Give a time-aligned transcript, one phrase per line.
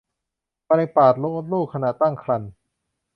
[0.67, 2.51] มะเร็งปากมดลูกขณะตั้งครรภ์